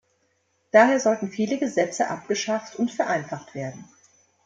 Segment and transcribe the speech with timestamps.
[0.71, 3.85] Daher sollten viele Gesetze abgeschafft und vereinfacht werden.